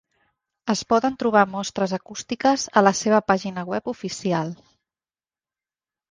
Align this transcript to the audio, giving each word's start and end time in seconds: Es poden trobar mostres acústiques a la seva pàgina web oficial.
Es 0.73 0.79
poden 0.91 1.17
trobar 1.23 1.41
mostres 1.55 1.91
acústiques 1.97 2.63
a 2.81 2.83
la 2.87 2.93
seva 2.99 3.19
pàgina 3.27 3.65
web 3.73 3.91
oficial. 3.93 4.55